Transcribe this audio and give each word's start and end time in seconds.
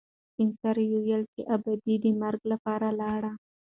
سپین 0.29 0.49
سرې 0.61 0.85
وویل 0.91 1.23
چې 1.33 1.41
ابا 1.55 1.73
دې 1.83 1.95
د 2.03 2.05
مرکې 2.21 2.47
لپاره 2.53 2.87
لاړ. 3.01 3.21